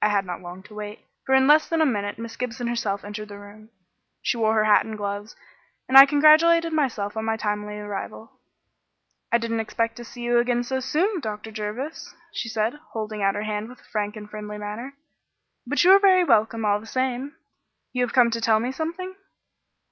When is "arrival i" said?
7.76-9.38